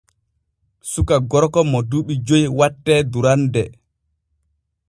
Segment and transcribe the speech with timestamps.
[0.91, 3.63] Suka gorko mo duuɓi joy wattee durande.